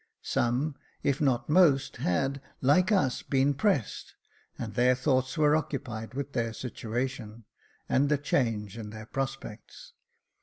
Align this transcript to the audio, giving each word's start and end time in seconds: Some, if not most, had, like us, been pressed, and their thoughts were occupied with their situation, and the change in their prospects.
Some, 0.23 0.77
if 1.03 1.21
not 1.21 1.47
most, 1.47 1.97
had, 1.97 2.41
like 2.59 2.91
us, 2.91 3.21
been 3.21 3.53
pressed, 3.53 4.15
and 4.57 4.73
their 4.73 4.95
thoughts 4.95 5.37
were 5.37 5.55
occupied 5.55 6.15
with 6.15 6.33
their 6.33 6.53
situation, 6.53 7.43
and 7.87 8.09
the 8.09 8.17
change 8.17 8.79
in 8.79 8.89
their 8.89 9.05
prospects. 9.05 9.93